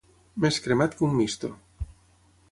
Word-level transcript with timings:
Més 0.45 0.55
cremat 0.67 0.95
que 1.01 1.05
un 1.07 1.13
misto. 1.17 1.51